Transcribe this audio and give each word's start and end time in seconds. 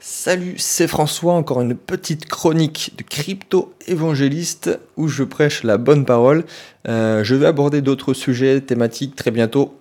Salut, 0.00 0.54
c'est 0.58 0.86
François, 0.86 1.32
encore 1.32 1.60
une 1.60 1.74
petite 1.74 2.26
chronique 2.26 2.92
de 2.96 3.02
crypto 3.02 3.74
évangéliste 3.88 4.78
où 4.96 5.08
je 5.08 5.24
prêche 5.24 5.64
la 5.64 5.76
bonne 5.76 6.04
parole. 6.04 6.44
Euh, 6.86 7.24
je 7.24 7.34
vais 7.34 7.46
aborder 7.46 7.82
d'autres 7.82 8.14
sujets 8.14 8.60
thématiques 8.60 9.16
très 9.16 9.32
bientôt. 9.32 9.76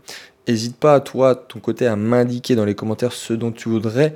N'hésite 0.48 0.76
pas 0.76 0.96
à 0.96 1.00
toi, 1.02 1.36
ton 1.36 1.60
côté, 1.60 1.86
à 1.86 1.96
m'indiquer 1.96 2.56
dans 2.56 2.66
les 2.66 2.74
commentaires 2.74 3.14
ce 3.14 3.34
dont 3.34 3.52
tu 3.52 3.70
voudrais 3.70 4.16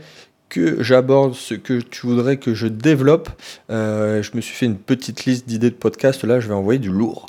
que 0.50 0.82
j'aborde, 0.82 1.36
ce 1.36 1.54
que 1.54 1.80
tu 1.80 2.08
voudrais 2.08 2.38
que 2.38 2.56
je 2.56 2.66
développe. 2.66 3.30
Euh, 3.70 4.24
je 4.24 4.32
me 4.34 4.42
suis 4.42 4.56
fait 4.56 4.66
une 4.66 4.80
petite 4.80 5.26
liste 5.26 5.48
d'idées 5.48 5.70
de 5.70 5.76
podcast, 5.76 6.24
là 6.24 6.40
je 6.40 6.48
vais 6.48 6.56
envoyer 6.56 6.80
du 6.80 6.90
lourd. 6.90 7.28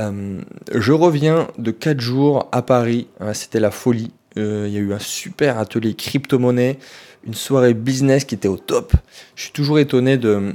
Euh, 0.00 0.40
je 0.72 0.92
reviens 0.92 1.48
de 1.58 1.70
4 1.70 2.00
jours 2.00 2.48
à 2.52 2.62
Paris, 2.62 3.06
c'était 3.34 3.60
la 3.60 3.70
folie. 3.70 4.12
Il 4.36 4.68
y 4.68 4.78
a 4.78 4.80
eu 4.80 4.92
un 4.92 4.98
super 4.98 5.58
atelier 5.58 5.94
crypto-monnaie 5.94 6.78
une 7.26 7.34
soirée 7.34 7.74
business 7.74 8.24
qui 8.24 8.34
était 8.34 8.48
au 8.48 8.56
top. 8.56 8.92
Je 9.36 9.44
suis 9.44 9.52
toujours 9.52 9.78
étonné 9.78 10.16
de, 10.16 10.54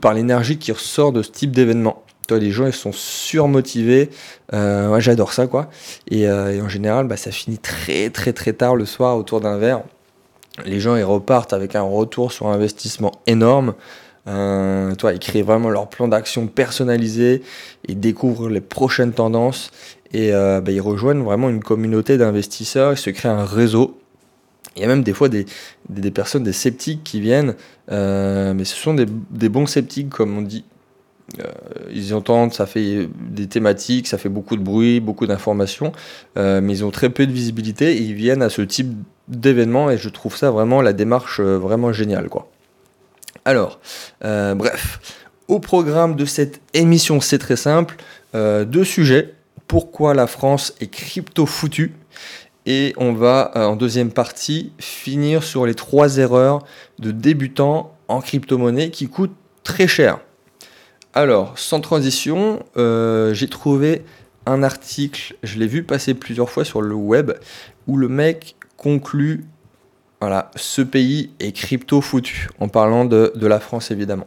par 0.00 0.14
l'énergie 0.14 0.58
qui 0.58 0.72
ressort 0.72 1.12
de 1.12 1.22
ce 1.22 1.30
type 1.30 1.52
d'événement. 1.52 2.02
Toi, 2.28 2.38
les 2.38 2.50
gens 2.50 2.66
ils 2.66 2.72
sont 2.72 2.92
surmotivés. 2.92 4.10
Euh, 4.52 4.98
j'adore 5.00 5.32
ça, 5.32 5.46
quoi. 5.46 5.68
Euh, 6.12 6.50
et, 6.50 6.60
en 6.60 6.68
général, 6.68 7.06
bah, 7.06 7.16
ça 7.16 7.30
finit 7.30 7.58
très, 7.58 8.10
très, 8.10 8.32
très 8.32 8.54
tard 8.54 8.76
le 8.76 8.86
soir 8.86 9.16
autour 9.16 9.40
d'un 9.40 9.58
verre. 9.58 9.82
Les 10.64 10.80
gens, 10.80 10.96
ils 10.96 11.04
repartent 11.04 11.52
avec 11.52 11.74
un 11.74 11.82
retour 11.82 12.32
sur 12.32 12.46
investissement 12.46 13.12
énorme. 13.26 13.74
Euh, 14.26 14.94
toi, 14.94 15.12
ils 15.12 15.18
créent 15.18 15.42
vraiment 15.42 15.68
leur 15.68 15.88
plan 15.88 16.08
d'action 16.08 16.46
personnalisé. 16.46 17.42
Ils 17.88 18.00
découvrent 18.00 18.48
les 18.48 18.62
prochaines 18.62 19.12
tendances. 19.12 19.70
Et 20.12 20.30
bah, 20.30 20.70
ils 20.70 20.80
rejoignent 20.80 21.24
vraiment 21.24 21.50
une 21.50 21.62
communauté 21.62 22.16
d'investisseurs. 22.16 22.92
Ils 22.92 22.98
se 22.98 23.10
créent 23.10 23.28
un 23.28 23.44
réseau. 23.44 23.98
Il 24.76 24.82
y 24.82 24.84
a 24.84 24.88
même 24.88 25.02
des 25.02 25.12
fois 25.12 25.28
des, 25.28 25.46
personnes, 26.10 26.42
des 26.42 26.52
sceptiques 26.52 27.04
qui 27.04 27.20
viennent, 27.20 27.54
euh, 27.90 28.54
mais 28.54 28.64
ce 28.64 28.76
sont 28.76 28.94
des, 28.94 29.48
bons 29.48 29.66
sceptiques, 29.66 30.10
comme 30.10 30.36
on 30.36 30.42
dit. 30.42 30.64
Euh, 31.40 31.50
ils 31.90 32.14
entendent, 32.14 32.52
ça 32.52 32.66
fait 32.66 33.08
des 33.30 33.46
thématiques, 33.46 34.06
ça 34.08 34.18
fait 34.18 34.28
beaucoup 34.28 34.56
de 34.56 34.62
bruit, 34.62 35.00
beaucoup 35.00 35.26
d'informations, 35.26 35.92
euh, 36.36 36.60
mais 36.60 36.74
ils 36.74 36.84
ont 36.84 36.90
très 36.90 37.08
peu 37.08 37.26
de 37.26 37.32
visibilité 37.32 37.96
et 37.96 38.00
ils 38.00 38.14
viennent 38.14 38.42
à 38.42 38.50
ce 38.50 38.62
type 38.62 38.94
d'événement 39.28 39.90
et 39.90 39.96
je 39.96 40.10
trouve 40.10 40.36
ça 40.36 40.50
vraiment 40.50 40.82
la 40.82 40.92
démarche 40.92 41.40
vraiment 41.40 41.92
géniale. 41.92 42.28
Quoi. 42.28 42.50
Alors, 43.46 43.80
bref, 44.20 45.00
au 45.48 45.60
programme 45.60 46.14
de 46.14 46.26
cette 46.26 46.60
émission, 46.74 47.20
c'est 47.20 47.38
très 47.38 47.56
simple. 47.56 47.96
deux 48.34 48.84
sujets. 48.84 49.34
Pourquoi 49.66 50.12
la 50.12 50.26
France 50.26 50.74
est 50.80 50.88
crypto 50.88 51.46
foutue? 51.46 51.94
Et 52.66 52.94
on 52.96 53.12
va, 53.12 53.52
euh, 53.56 53.64
en 53.64 53.76
deuxième 53.76 54.10
partie, 54.10 54.72
finir 54.78 55.42
sur 55.42 55.66
les 55.66 55.74
trois 55.74 56.18
erreurs 56.18 56.64
de 56.98 57.10
débutants 57.10 57.94
en 58.08 58.20
crypto-monnaie 58.20 58.90
qui 58.90 59.08
coûtent 59.08 59.36
très 59.62 59.86
cher. 59.86 60.20
Alors, 61.12 61.58
sans 61.58 61.80
transition, 61.80 62.64
euh, 62.76 63.34
j'ai 63.34 63.48
trouvé 63.48 64.04
un 64.46 64.62
article, 64.62 65.36
je 65.42 65.58
l'ai 65.58 65.66
vu 65.66 65.82
passer 65.82 66.14
plusieurs 66.14 66.50
fois 66.50 66.64
sur 66.64 66.82
le 66.82 66.94
web, 66.94 67.32
où 67.86 67.96
le 67.96 68.08
mec 68.08 68.56
conclut 68.76 69.44
voilà, 70.20 70.50
ce 70.56 70.80
pays 70.80 71.32
est 71.38 71.52
crypto 71.52 72.00
foutu, 72.00 72.48
en 72.58 72.68
parlant 72.68 73.04
de, 73.04 73.30
la 73.42 73.60
France 73.60 73.90
évidemment. 73.90 74.26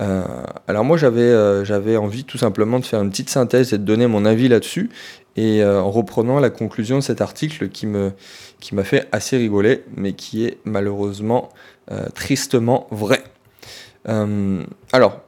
Euh, 0.00 0.24
alors 0.68 0.84
moi 0.84 0.96
j'avais 0.96 1.64
j'avais 1.66 1.98
envie 1.98 2.24
tout 2.24 2.38
simplement 2.38 2.78
de 2.78 2.84
faire 2.86 3.02
une 3.02 3.10
petite 3.10 3.28
synthèse 3.28 3.74
et 3.74 3.78
de 3.78 3.82
donner 3.84 4.06
mon 4.06 4.24
avis 4.24 4.48
là-dessus, 4.48 4.88
et 5.36 5.62
euh, 5.62 5.80
en 5.80 5.90
reprenant 5.90 6.38
la 6.40 6.50
conclusion 6.50 6.96
de 6.96 7.02
cet 7.02 7.20
article 7.20 7.68
qui 7.68 7.86
me 7.86 8.12
qui 8.60 8.74
m'a 8.74 8.84
fait 8.84 9.08
assez 9.12 9.36
rigoler, 9.36 9.84
mais 9.96 10.12
qui 10.12 10.44
est 10.44 10.58
malheureusement 10.64 11.50
euh, 11.90 12.08
tristement 12.14 12.86
vrai. 12.90 13.22
Euh, 14.08 14.62
alors, 14.92 15.20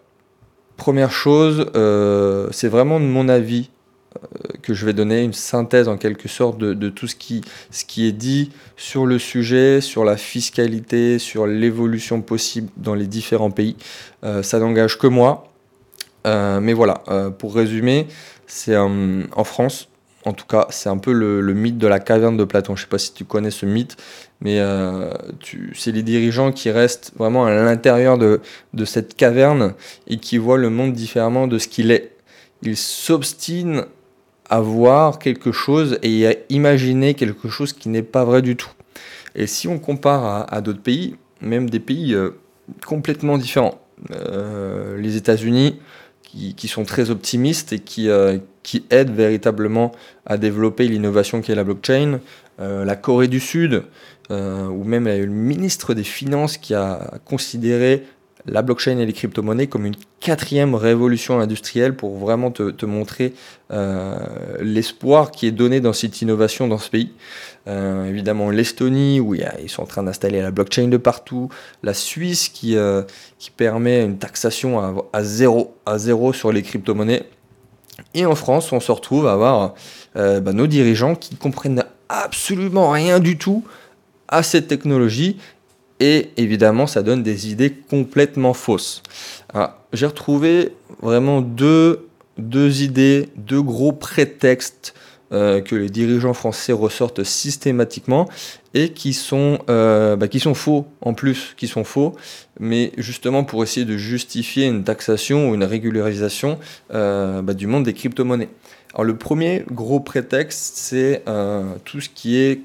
première 0.77 1.12
chose, 1.12 1.66
c'est 2.52 2.68
vraiment 2.68 3.00
de 3.00 3.04
mon 3.04 3.28
avis 3.28 3.70
que 4.62 4.72
je 4.72 4.86
vais 4.86 4.95
donner 4.95 5.22
une 5.22 5.34
synthèse 5.34 5.89
en 5.89 5.98
quelque 5.98 6.28
sorte 6.28 6.56
de, 6.56 6.72
de, 6.72 6.89
tout 6.89 7.06
ce 7.06 7.14
qui, 7.14 7.42
ce 7.70 7.84
qui 7.84 8.06
est 8.06 8.12
dit 8.12 8.50
sur 8.78 9.05
le 9.05 9.18
sujet, 9.18 9.83
sur 9.83 10.06
la 10.06 10.16
fiscalité, 10.16 11.18
sur 11.18 11.46
l'évolution 11.46 12.22
possible 12.22 12.70
dans 12.78 12.95
les 12.95 13.06
différents 13.06 13.50
pays. 13.50 13.77
ça 14.42 14.58
n'engage 14.58 14.96
que 14.96 15.06
moi. 15.06 15.52
mais 16.24 16.72
voilà, 16.72 17.02
pour 17.39 17.55
résumer, 17.55 18.06
c'est 18.46 18.77
en 18.77 19.45
France, 19.45 19.90
en 20.27 20.33
tout 20.33 20.45
cas, 20.45 20.67
c'est 20.70 20.89
un 20.89 20.98
peu 20.98 21.13
le, 21.13 21.55
mythe 21.55 21.79
de 21.79 21.87
la 21.87 22.01
caverne 22.01 22.37
de 22.37 22.42
Platon. 22.42 22.75
Je 22.75 22.83
ne 22.83 22.85
sais 22.87 22.91
pas 22.91 22.98
si 22.98 23.14
tu 23.14 23.25
connais 23.25 23.53
ce 23.53 23.64
mythe, 23.64 23.97
mais 24.41 24.59
euh, 24.59 25.14
c'est 25.73 25.92
les 25.92 26.03
dirigeants 26.03 26.51
qui 26.51 26.69
restent 26.69 27.13
vraiment 27.17 27.47
à 27.47 27.55
l'intérieur 27.55 28.19
de, 28.19 28.41
cette 28.85 29.14
caverne 29.14 29.75
et 30.09 30.17
qui 30.17 30.37
voient 30.37 30.59
le 30.59 30.69
monde 30.69 30.92
différemment 30.92 31.47
de 31.47 31.59
ce 31.59 31.69
qu'il 31.69 31.92
est. 31.92 32.17
Ils 32.63 32.77
s'obstinent 32.77 33.85
à 34.51 34.61
voir 34.61 35.20
quelque 35.20 35.53
chose 35.53 35.98
et 36.03 36.27
à 36.27 36.35
imaginer 36.48 37.14
quelque 37.14 37.48
chose 37.48 37.73
qui 37.73 37.89
n'est 37.89 38.03
pas 38.03 38.25
vrai 38.25 38.43
du 38.43 38.57
tout. 38.57 38.70
Et 39.37 39.47
si 39.47 39.69
on 39.69 39.79
compare 39.79 40.53
à, 40.53 40.61
d'autres 40.61 40.83
pays, 40.83 41.14
même 41.41 41.70
des 41.70 41.81
pays 41.81 42.14
euh, 42.14 42.31
complètement 42.85 43.39
différents, 43.39 43.81
euh, 44.11 44.98
les 44.98 45.17
États-Unis, 45.17 45.79
qui, 46.57 46.69
sont 46.69 46.85
très 46.85 47.11
optimistes 47.11 47.73
et 47.73 47.79
qui, 47.79 48.08
euh, 48.08 48.39
qui 48.63 48.85
aident 48.91 49.14
véritablement 49.14 49.92
à 50.24 50.36
développer 50.36 50.89
l'innovation 50.89 51.41
qui 51.41 51.52
est 51.52 51.55
la 51.55 51.64
blockchain. 51.64 52.20
Euh, 52.58 52.85
la 52.85 52.97
Corée 52.97 53.29
du 53.29 53.41
Sud, 53.41 53.83
euh, 54.30 54.67
ou 54.67 54.85
même 54.85 55.07
le 55.07 55.27
ministre 55.27 55.95
des 55.95 56.05
Finances 56.05 56.57
qui 56.57 56.75
a 56.75 57.19
considéré 57.25 58.07
la 58.46 58.62
blockchain 58.62 58.98
et 58.98 59.07
les 59.07 59.12
crypto-monnaies 59.12 59.67
comme 59.67 59.86
une 59.86 59.96
quatrième 60.20 60.74
révolution 60.74 61.40
industrielle 61.40 61.95
pour 61.96 62.17
vraiment 62.17 62.51
te, 62.51 62.86
montrer 62.86 63.34
euh, 63.73 64.17
l'espoir 64.61 65.30
qui 65.30 65.46
est 65.46 65.52
donné 65.52 65.80
dans 65.80 65.92
cette 65.92 66.23
innovation 66.23 66.68
dans 66.68 66.79
ce 66.79 66.90
pays. 66.90 67.12
Euh, 67.68 68.07
évidemment 68.07 68.51
l'Estonie 68.51 69.18
où 69.18 69.34
ils 69.34 69.68
sont 69.68 69.83
en 69.83 69.86
train 69.86 70.05
d'installer 70.05 70.40
la 70.40 70.51
blockchain 70.51 70.89
de 70.89 70.96
partout, 70.96 71.48
la 71.83 71.95
Suisse 71.95 72.48
qui, 72.48 72.77
euh, 72.77 73.02
permet 73.57 74.05
une 74.05 74.18
taxation 74.18 75.05
à, 75.13 75.24
zéro, 75.24 76.33
sur 76.33 76.52
les 76.52 76.63
crypto-monnaies. 76.63 77.24
Et 78.14 78.27
en 78.27 78.34
France, 78.34 78.73
on 78.73 78.80
se 78.80 78.92
retrouve 78.92 79.27
à 79.27 79.33
avoir 79.33 79.74
bah, 80.14 80.52
nos 80.52 80.67
dirigeants 80.67 81.14
qui 81.14 81.36
comprennent 81.36 81.84
absolument 82.08 82.90
rien 82.90 83.20
du 83.20 83.39
tout 83.39 83.64
à 84.28 84.42
cette 84.42 84.68
technologie 84.68 85.39
et 86.01 86.30
évidemment, 86.36 86.86
ça 86.86 87.02
donne 87.02 87.23
des 87.23 87.51
idées 87.51 87.73
complètement 87.73 88.55
fausses. 88.55 89.02
Ah, 89.55 89.79
j'ai 89.92 90.07
retrouvé 90.07 90.73
vraiment 91.01 91.40
deux, 91.40 92.08
deux 92.39 92.83
idées, 92.83 93.29
deux 93.36 93.62
gros 93.62 93.92
prétextes 93.92 94.95
euh, 95.33 95.61
que 95.61 95.74
les 95.74 95.89
dirigeants 95.89 96.34
français 96.34 96.73
ressortent 96.73 97.24
systématiquement 97.24 98.29
et 98.74 98.90
qui 98.90 99.12
sont, 99.12 99.58
euh, 99.68 100.14
bah, 100.14 100.29
qui 100.29 100.39
sont 100.39 100.55
faux 100.55 100.86
en 101.01 101.14
plus, 101.14 101.55
qui 101.57 101.67
sont 101.67 101.83
faux, 101.83 102.14
mais 102.61 102.92
justement 102.96 103.42
pour 103.42 103.64
essayer 103.64 103.84
de 103.84 103.96
justifier 103.96 104.67
une 104.67 104.84
taxation 104.84 105.51
ou 105.51 105.57
une 105.57 105.64
régularisation 105.64 106.61
euh, 106.95 107.42
bah, 107.42 107.55
du 107.55 107.67
monde 107.67 107.83
des 107.83 107.92
crypto-monnaies. 107.92 108.51
Alors 108.95 109.02
le 109.02 109.17
premier 109.17 109.64
gros 109.68 109.98
prétexte, 109.98 110.77
c'est 110.77 111.24
tout 111.84 112.01
ce 112.01 112.08
qui 112.08 112.36
est 112.36 112.61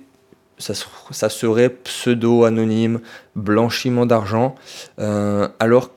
ça, 0.62 1.30
serait 1.30 1.70
pseudo-anonyme, 1.70 3.02
blanchiment 3.36 4.06
d'argent, 4.06 4.56
euh, 5.00 5.48
alors 5.60 5.92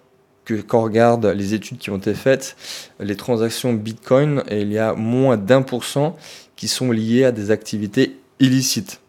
que 0.44 0.54
quand 0.54 0.80
on 0.80 0.84
regarde 0.84 1.26
les 1.26 1.54
études 1.54 1.78
qui 1.78 1.90
ont 1.90 1.96
été 1.96 2.14
faites, 2.14 2.56
les 3.00 3.16
transactions 3.16 3.72
Bitcoin, 3.72 4.42
il 4.50 4.72
y 4.72 4.78
a 4.78 4.94
moins 4.94 5.36
d'un 5.36 5.62
pour 5.62 5.84
cent 5.84 6.16
qui 6.56 6.68
sont 6.68 6.90
liées 6.90 7.24
à 7.24 7.32
des 7.32 7.50
activités 7.50 8.16
illicites. 8.40 9.00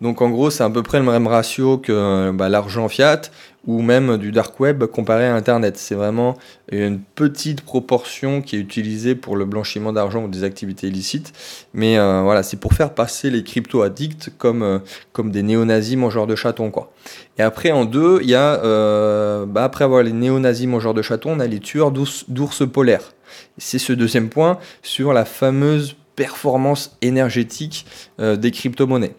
Donc 0.00 0.22
en 0.22 0.30
gros, 0.30 0.50
c'est 0.50 0.64
à 0.64 0.70
peu 0.70 0.82
près 0.82 0.98
le 0.98 1.04
même 1.04 1.26
ratio 1.26 1.78
que 1.78 2.30
bah, 2.32 2.48
l'argent 2.48 2.88
fiat 2.88 3.22
ou 3.66 3.80
même 3.82 4.18
du 4.18 4.32
dark 4.32 4.58
web 4.60 4.84
comparé 4.84 5.26
à 5.26 5.34
Internet. 5.34 5.76
C'est 5.76 5.94
vraiment 5.94 6.36
une 6.70 7.00
petite 7.00 7.62
proportion 7.62 8.42
qui 8.42 8.56
est 8.56 8.58
utilisée 8.58 9.14
pour 9.14 9.36
le 9.36 9.44
blanchiment 9.44 9.92
d'argent 9.92 10.24
ou 10.24 10.28
des 10.28 10.44
activités 10.44 10.88
illicites. 10.88 11.32
Mais 11.72 11.98
euh, 11.98 12.22
voilà, 12.22 12.42
c'est 12.42 12.58
pour 12.58 12.74
faire 12.74 12.92
passer 12.94 13.30
les 13.30 13.42
crypto-addicts 13.42 14.30
comme, 14.36 14.62
euh, 14.62 14.78
comme 15.12 15.30
des 15.30 15.42
néo-nazis 15.42 15.96
mangeurs 15.96 16.26
de 16.26 16.36
chatons. 16.36 16.70
Quoi. 16.70 16.92
Et 17.38 17.42
après, 17.42 17.70
en 17.70 17.84
deux, 17.84 18.20
il 18.22 18.28
y 18.28 18.34
a, 18.34 18.62
euh, 18.64 19.46
bah, 19.46 19.64
après 19.64 19.84
avoir 19.84 20.02
les 20.02 20.12
néo-nazis 20.12 20.66
mangeurs 20.66 20.94
de 20.94 21.02
chatons, 21.02 21.32
on 21.32 21.40
a 21.40 21.46
les 21.46 21.60
tueurs 21.60 21.90
d'ours 21.90 22.68
polaires. 22.70 23.12
C'est 23.58 23.78
ce 23.78 23.92
deuxième 23.92 24.28
point 24.28 24.58
sur 24.82 25.12
la 25.12 25.24
fameuse 25.24 25.96
performance 26.16 26.96
énergétique 27.02 27.86
des 28.20 28.50
crypto-monnaies. 28.52 29.16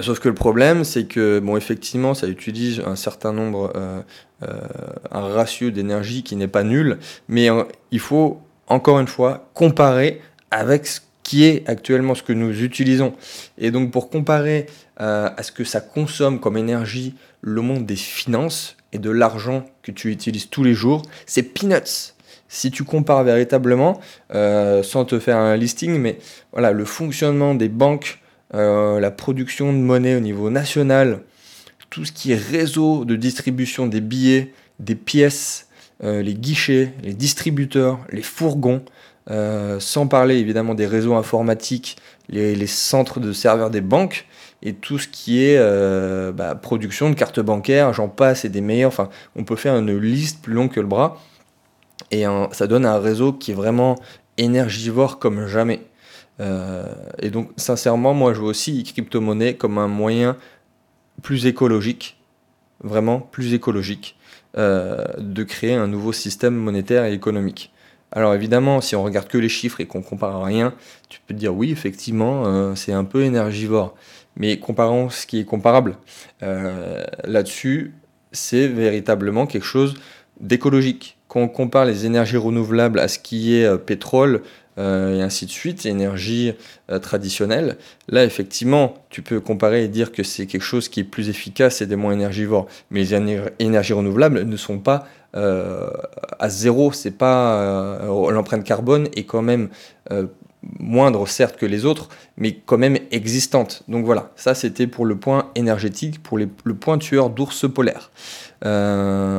Sauf 0.00 0.18
que 0.18 0.28
le 0.28 0.34
problème, 0.34 0.82
c'est 0.82 1.04
que, 1.04 1.38
bon, 1.38 1.56
effectivement, 1.56 2.14
ça 2.14 2.26
utilise 2.26 2.82
un 2.84 2.96
certain 2.96 3.32
nombre, 3.32 3.72
euh, 3.76 4.00
euh, 4.42 4.58
un 5.12 5.20
ratio 5.20 5.70
d'énergie 5.70 6.24
qui 6.24 6.34
n'est 6.34 6.48
pas 6.48 6.64
nul, 6.64 6.98
mais 7.28 7.48
euh, 7.48 7.62
il 7.92 8.00
faut, 8.00 8.40
encore 8.66 8.98
une 8.98 9.06
fois, 9.06 9.48
comparer 9.54 10.20
avec 10.50 10.86
ce 10.88 11.00
qui 11.22 11.44
est 11.44 11.62
actuellement 11.68 12.16
ce 12.16 12.24
que 12.24 12.32
nous 12.32 12.62
utilisons. 12.64 13.14
Et 13.56 13.70
donc, 13.70 13.92
pour 13.92 14.10
comparer 14.10 14.66
à 14.96 15.42
ce 15.42 15.50
que 15.50 15.64
ça 15.64 15.80
consomme 15.80 16.38
comme 16.38 16.56
énergie 16.56 17.14
le 17.40 17.62
monde 17.62 17.86
des 17.86 17.96
finances 17.96 18.76
et 18.92 18.98
de 18.98 19.10
l'argent 19.10 19.64
que 19.82 19.90
tu 19.90 20.10
utilises 20.10 20.50
tous 20.50 20.62
les 20.62 20.74
jours, 20.74 21.02
c'est 21.24 21.42
peanuts. 21.42 22.12
Si 22.48 22.70
tu 22.70 22.84
compares 22.84 23.24
véritablement, 23.24 24.00
sans 24.30 25.06
te 25.06 25.18
faire 25.18 25.38
un 25.38 25.56
listing, 25.56 25.98
mais 25.98 26.18
voilà, 26.52 26.72
le 26.72 26.84
fonctionnement 26.84 27.54
des 27.54 27.70
banques, 27.70 28.20
la 28.54 29.10
production 29.10 29.72
de 29.72 29.78
monnaie 29.78 30.16
au 30.16 30.20
niveau 30.20 30.48
national, 30.48 31.20
tout 31.90 32.04
ce 32.04 32.12
qui 32.12 32.32
est 32.32 32.36
réseau 32.36 33.04
de 33.04 33.16
distribution 33.16 33.86
des 33.86 34.00
billets, 34.00 34.52
des 34.80 34.94
pièces, 34.94 35.68
euh, 36.02 36.22
les 36.22 36.34
guichets, 36.34 36.92
les 37.04 37.14
distributeurs, 37.14 38.00
les 38.10 38.22
fourgons, 38.22 38.82
euh, 39.30 39.78
sans 39.78 40.08
parler 40.08 40.36
évidemment 40.38 40.74
des 40.74 40.86
réseaux 40.86 41.14
informatiques, 41.14 41.96
les, 42.28 42.66
centres 42.66 43.20
de 43.20 43.32
serveurs 43.32 43.70
des 43.70 43.80
banques 43.80 44.26
et 44.62 44.72
tout 44.72 44.98
ce 44.98 45.06
qui 45.06 45.44
est 45.44 45.56
euh, 45.56 46.32
bah, 46.32 46.56
production 46.56 47.10
de 47.10 47.14
cartes 47.14 47.38
bancaires, 47.38 47.92
j'en 47.92 48.08
passe 48.08 48.44
et 48.44 48.48
des 48.48 48.60
meilleurs. 48.60 48.88
Enfin, 48.88 49.08
on 49.36 49.44
peut 49.44 49.56
faire 49.56 49.76
une 49.76 49.96
liste 49.96 50.42
plus 50.42 50.52
longue 50.52 50.70
que 50.70 50.80
le 50.80 50.86
bras 50.86 51.20
et 52.10 52.24
ça 52.52 52.66
donne 52.66 52.86
un 52.86 52.98
réseau 52.98 53.32
qui 53.32 53.52
est 53.52 53.54
vraiment 53.54 53.96
énergivore 54.36 55.18
comme 55.18 55.46
jamais. 55.46 55.80
Et 56.38 57.30
donc, 57.30 57.50
sincèrement, 57.56 58.12
moi, 58.12 58.34
je 58.34 58.40
vois 58.40 58.50
aussi 58.50 58.72
les 58.72 58.82
crypto-monnaies 58.82 59.54
comme 59.54 59.78
un 59.78 59.88
moyen 59.88 60.36
plus 61.22 61.46
écologique, 61.46 62.18
vraiment 62.82 63.20
plus 63.20 63.54
écologique, 63.54 64.16
euh, 64.56 65.04
de 65.18 65.42
créer 65.42 65.74
un 65.74 65.88
nouveau 65.88 66.12
système 66.12 66.54
monétaire 66.54 67.04
et 67.04 67.12
économique. 67.12 67.72
Alors 68.12 68.34
évidemment, 68.34 68.80
si 68.80 68.94
on 68.94 69.02
regarde 69.02 69.26
que 69.26 69.38
les 69.38 69.48
chiffres 69.48 69.80
et 69.80 69.86
qu'on 69.86 70.02
compare 70.02 70.36
à 70.36 70.44
rien, 70.44 70.74
tu 71.08 71.18
peux 71.26 71.34
te 71.34 71.38
dire 71.40 71.52
oui, 71.52 71.72
effectivement, 71.72 72.46
euh, 72.46 72.76
c'est 72.76 72.92
un 72.92 73.02
peu 73.02 73.24
énergivore. 73.24 73.96
Mais 74.36 74.58
comparons 74.60 75.10
ce 75.10 75.26
qui 75.26 75.40
est 75.40 75.44
comparable. 75.44 75.96
Euh, 76.44 77.04
là-dessus, 77.24 77.94
c'est 78.30 78.68
véritablement 78.68 79.46
quelque 79.46 79.64
chose 79.64 79.94
d'écologique. 80.40 81.16
Quand 81.28 81.40
on 81.40 81.48
compare 81.48 81.84
les 81.84 82.06
énergies 82.06 82.36
renouvelables 82.36 82.98
à 82.98 83.08
ce 83.08 83.18
qui 83.18 83.56
est 83.56 83.78
pétrole, 83.78 84.42
euh, 84.76 85.18
et 85.18 85.22
ainsi 85.22 85.46
de 85.46 85.50
suite, 85.50 85.86
énergie 85.86 86.52
euh, 86.90 86.98
traditionnelle. 86.98 87.76
Là, 88.08 88.24
effectivement, 88.24 88.94
tu 89.10 89.22
peux 89.22 89.40
comparer 89.40 89.84
et 89.84 89.88
dire 89.88 90.10
que 90.10 90.22
c'est 90.22 90.46
quelque 90.46 90.62
chose 90.62 90.88
qui 90.88 91.00
est 91.00 91.04
plus 91.04 91.28
efficace 91.28 91.80
et 91.80 91.86
des 91.86 91.96
moins 91.96 92.12
énergivores. 92.12 92.66
Mais 92.90 93.04
les 93.04 93.14
énergies 93.60 93.92
renouvelables 93.92 94.42
ne 94.42 94.56
sont 94.56 94.78
pas 94.78 95.06
euh, 95.36 95.90
à 96.38 96.48
zéro. 96.48 96.92
C'est 96.92 97.16
pas 97.16 98.00
l'empreinte 98.30 98.64
carbone 98.64 99.08
est 99.14 99.24
quand 99.24 99.42
même 99.42 99.68
moindre 100.78 101.26
certes 101.26 101.56
que 101.56 101.66
les 101.66 101.84
autres, 101.84 102.08
mais 102.36 102.52
quand 102.64 102.78
même 102.78 102.98
existante. 103.10 103.82
Donc 103.88 104.04
voilà, 104.04 104.32
ça 104.36 104.54
c'était 104.54 104.86
pour 104.86 105.06
le 105.06 105.16
point 105.16 105.50
énergétique, 105.54 106.22
pour 106.22 106.38
le 106.38 106.74
point 106.74 106.98
tueur 106.98 107.30
d'ours 107.30 107.66
polaire. 107.68 108.10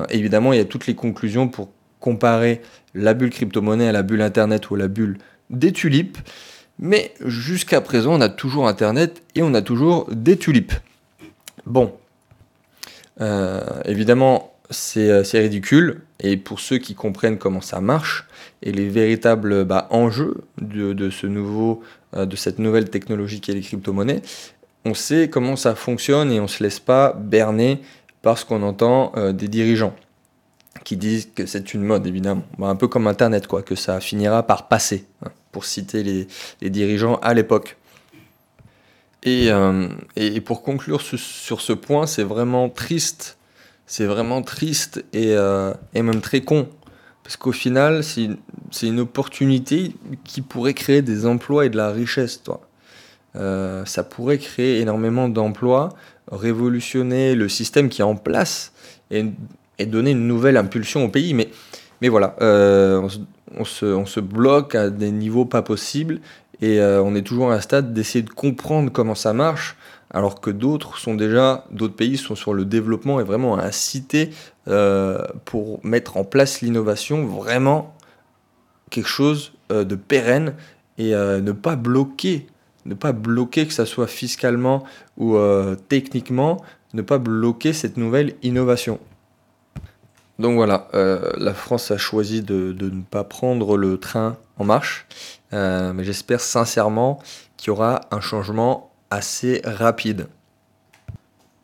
évidemment, 0.10 0.54
il 0.54 0.58
y 0.58 0.62
a 0.62 0.66
toutes 0.66 0.88
les 0.88 0.96
conclusions 0.96 1.48
pour 1.48 1.70
comparer 2.00 2.62
la 2.94 3.14
bulle 3.14 3.32
crypto-monnaie 3.32 3.88
à 3.88 3.92
la 3.92 4.04
bulle 4.04 4.22
Internet 4.22 4.70
ou 4.70 4.76
à 4.76 4.78
la 4.78 4.88
bulle 4.88 5.18
des 5.50 5.72
tulipes. 5.72 6.18
Mais 6.78 7.14
jusqu'à 7.22 7.82
présent, 7.82 8.14
on 8.14 8.22
a 8.22 8.30
toujours 8.30 8.68
Internet 8.68 9.24
et 9.34 9.42
on 9.42 9.54
a 9.54 9.62
toujours 9.62 10.08
des 10.12 10.38
tulipes. 10.38 10.74
Bon, 11.66 11.94
euh, 13.22 13.62
évidemment, 13.86 14.36
euh, 14.36 14.55
c'est 14.70 15.40
ridicule. 15.40 16.02
Et 16.20 16.38
pour 16.38 16.60
ceux 16.60 16.78
qui 16.78 16.96
comprennent 16.96 17.38
comment 17.38 17.62
ça 17.62 17.82
marche 17.82 18.28
et 18.62 18.72
les 18.72 18.88
véritables 18.88 19.66
bah, 19.66 19.88
enjeux 19.92 20.44
de, 20.62 21.10
ce 21.10 21.28
nouveau, 21.28 21.82
euh, 22.16 22.26
de 22.26 22.36
cette 22.36 22.60
nouvelle 22.60 22.90
technologie 22.90 23.42
qui 23.42 23.52
est 23.52 23.56
les 23.56 23.62
crypto-monnaies, 23.62 24.22
on 24.86 24.94
sait 24.94 25.30
comment 25.30 25.56
ça 25.56 25.76
fonctionne 25.76 26.32
et 26.32 26.40
on 26.40 26.44
ne 26.44 26.48
se 26.48 26.64
laisse 26.64 26.80
pas 26.80 27.14
berner 27.14 27.82
par 28.22 28.38
ce 28.38 28.46
qu'on 28.46 28.64
entend 28.64 29.14
des 29.34 29.48
dirigeants 29.48 29.96
qui 30.84 30.98
disent 30.98 31.30
que 31.34 31.46
c'est 31.46 31.74
une 31.74 31.84
mode, 31.84 32.06
évidemment. 32.08 32.44
un 32.62 32.76
peu 32.76 32.88
comme 32.88 33.08
Internet, 33.08 33.48
quoi, 33.48 33.62
que 33.64 33.76
ça 33.76 34.00
finira 34.00 34.44
par 34.44 34.68
passer, 34.68 35.06
hein, 35.26 35.32
pour 35.52 35.66
citer 35.66 36.04
les, 36.04 36.70
dirigeants 36.70 37.16
à 37.22 37.34
l'époque. 37.34 37.78
Et, 39.24 39.48
euh, 39.50 39.90
pour 40.46 40.62
conclure 40.62 41.02
sur 41.02 41.62
ce 41.62 41.74
point, 41.74 42.06
c'est 42.06 42.24
vraiment 42.24 42.70
triste. 42.70 43.38
C'est 43.88 44.06
vraiment 44.06 44.42
triste 44.42 45.04
et, 45.14 45.34
euh, 45.36 45.74
et, 45.94 46.02
même 46.02 46.22
très 46.22 46.42
con. 46.42 46.68
Parce 47.24 47.38
qu'au 47.38 47.52
final, 47.52 48.04
c'est 48.04 48.88
une 48.88 49.00
opportunité 49.00 49.96
qui 50.24 50.42
pourrait 50.42 50.74
créer 50.74 51.02
des 51.02 51.26
emplois 51.26 51.66
et 51.66 51.70
de 51.70 51.78
la 51.78 51.92
richesse. 51.92 52.42
Toi. 52.44 52.62
Euh, 53.36 53.84
ça 53.86 54.04
pourrait 54.04 54.38
créer 54.38 54.80
énormément 54.80 55.28
d'emplois, 55.28 55.90
révolutionner 56.32 57.36
le 57.36 57.50
système 57.50 57.90
qui 57.90 58.02
est 58.02 58.06
en 58.06 58.16
place 58.16 58.74
et 59.12 59.86
donner 59.86 60.12
une 60.12 60.28
nouvelle 60.28 60.58
impulsion 60.58 61.06
au 61.06 61.10
pays. 61.10 61.34
Mais, 61.34 61.50
mais 62.02 62.10
voilà, 62.10 62.36
euh, 62.42 63.02
on, 63.56 63.66
se, 63.66 63.86
on, 63.86 64.06
se, 64.06 64.20
bloque 64.20 64.76
à 64.76 64.90
des 64.92 65.12
niveaux 65.12 65.46
pas 65.46 65.64
possibles 65.64 66.22
et 66.62 66.80
on 66.80 67.16
est 67.16 67.24
toujours 67.24 67.52
à 67.52 67.56
un 67.56 67.62
stade 67.62 67.94
d'essayer 67.94 68.24
de 68.24 68.30
comprendre 68.30 68.92
comment 68.92 69.16
ça 69.16 69.34
marche, 69.34 69.76
alors 70.16 70.42
que 70.42 70.50
d'autres 70.50 70.98
sont 70.98 71.14
déjà, 71.14 71.66
d'autres 71.70 71.96
pays 71.96 72.18
sont 72.18 72.36
sur 72.36 72.56
le 72.56 72.66
développement 72.66 73.20
et 73.20 73.24
vraiment 73.24 73.60
inciter 73.60 74.32
euh, 74.68 75.20
pour 75.46 75.80
mettre 75.86 76.18
en 76.18 76.24
place 76.24 76.62
l'innovation, 76.62 77.26
vraiment 77.28 77.94
quelque 78.90 79.10
chose 79.10 79.52
de 79.70 79.96
pérenne 79.96 80.54
et 80.98 81.12
ne 81.12 81.52
pas 81.52 81.76
bloquer 81.76 82.48
ne 82.86 82.94
pas 82.94 83.14
bloquer 83.14 83.66
que 83.66 83.74
ça 83.74 83.88
soit 83.88 84.06
fiscalement 84.06 84.84
ou 85.18 85.36
techniquement, 85.90 86.62
ne 86.94 87.02
pas 87.02 87.18
bloquer 87.18 87.74
cette 87.74 87.98
nouvelle 87.98 88.36
innovation. 88.44 89.00
Donc 90.38 90.56
voilà, 90.56 90.90
euh, 90.94 91.32
la 91.38 91.54
France 91.54 91.92
a 91.92 91.98
choisi 91.98 92.42
de, 92.42 92.76
ne 92.80 93.02
pas 93.04 93.24
prendre 93.24 93.78
le 93.78 93.98
train 93.98 94.36
en 94.58 94.66
marche, 94.66 95.08
euh, 95.54 95.94
mais 95.94 96.04
j'espère 96.04 96.42
sincèrement 96.42 97.20
qu'il 97.58 97.68
y 97.68 97.72
aura 97.72 98.02
un 98.12 98.20
changement 98.20 98.92
assez 99.10 99.62
rapide. 99.64 100.28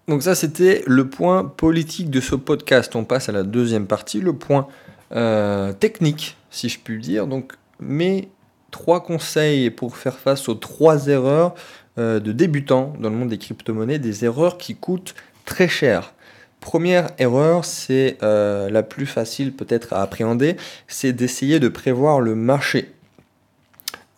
Donc 0.08 0.24
ça 0.24 0.36
c'était 0.36 0.84
le 0.88 1.10
point 1.10 1.44
politique 1.44 2.10
de 2.10 2.20
ce 2.20 2.36
podcast. 2.36 2.96
On 2.96 3.04
passe 3.04 3.30
à 3.30 3.32
la 3.32 3.44
deuxième 3.44 3.88
partie, 3.88 4.20
le 4.20 4.34
point 4.34 4.68
euh, 5.12 5.74
technique, 5.74 6.38
si 6.50 6.70
je 6.70 6.80
puis 6.80 7.00
dire. 7.00 7.28
Donc 7.28 7.54
mes 7.80 8.30
trois 8.72 9.04
conseils 9.04 9.70
pour 9.70 9.98
faire 9.98 10.18
face 10.18 10.50
aux 10.50 10.56
trois 10.56 11.08
erreurs 11.08 11.56
de 11.98 12.32
débutants 12.32 12.94
dans 13.00 13.10
le 13.10 13.16
monde 13.18 13.30
des 13.30 13.38
crypto-monnaies, 13.38 14.00
des 14.00 14.24
erreurs 14.24 14.58
qui 14.58 14.76
coûtent 14.76 15.14
très 15.46 15.68
cher. 15.68 16.14
Première 16.62 17.10
erreur, 17.18 17.66
c'est 17.66 18.18
euh, 18.22 18.70
la 18.70 18.84
plus 18.84 19.08
facile 19.08 19.52
peut-être 19.52 19.94
à 19.94 20.04
appréhender, 20.04 20.58
c'est 20.88 21.12
d'essayer 21.12 21.60
de 21.60 21.68
prévoir 21.68 22.22
le 22.22 22.36
marché. 22.36 22.92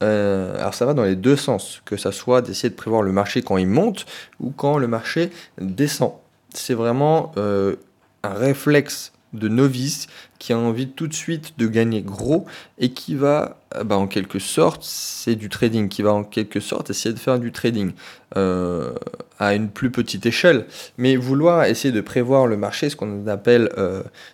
Euh, 0.03 0.55
alors 0.57 0.73
ça 0.73 0.85
va 0.85 0.93
dans 0.93 1.03
les 1.03 1.15
deux 1.15 1.35
sens, 1.35 1.81
que 1.85 1.97
ça 1.97 2.11
soit 2.11 2.41
d'essayer 2.41 2.69
de 2.69 2.75
prévoir 2.75 3.01
le 3.01 3.11
marché 3.11 3.41
quand 3.41 3.57
il 3.57 3.67
monte 3.67 4.05
ou 4.39 4.51
quand 4.51 4.77
le 4.77 4.87
marché 4.87 5.31
descend. 5.59 6.11
C'est 6.53 6.73
vraiment 6.73 7.31
euh, 7.37 7.75
un 8.23 8.33
réflexe 8.33 9.13
de 9.31 9.47
novice 9.47 10.07
qui 10.37 10.53
a 10.53 10.57
envie 10.57 10.89
tout 10.89 11.07
de 11.07 11.13
suite 11.13 11.57
de 11.57 11.65
gagner 11.67 12.03
gros 12.03 12.45
et 12.77 12.91
qui 12.91 13.15
va, 13.15 13.57
euh, 13.75 13.83
bah, 13.83 13.97
en 13.97 14.05
quelque 14.05 14.37
sorte, 14.37 14.83
c'est 14.83 15.35
du 15.35 15.49
trading, 15.49 15.87
qui 15.87 16.01
va 16.03 16.13
en 16.13 16.23
quelque 16.23 16.59
sorte 16.59 16.89
essayer 16.89 17.15
de 17.15 17.19
faire 17.19 17.39
du 17.39 17.51
trading 17.51 17.93
à 18.35 19.53
une 19.53 19.69
plus 19.69 19.91
petite 19.91 20.25
échelle. 20.25 20.65
Mais 20.97 21.15
vouloir 21.15 21.65
essayer 21.65 21.91
de 21.91 22.01
prévoir 22.01 22.47
le 22.47 22.57
marché, 22.57 22.89
ce 22.89 22.95
qu'on 22.95 23.27
appelle 23.27 23.69